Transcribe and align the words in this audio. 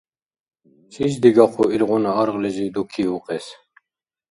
Чис 0.91 1.13
дигахъу 1.21 1.65
илгъуна 1.75 2.11
аргълизив 2.21 2.71
дуки 2.73 3.03
укьес! 3.15 3.45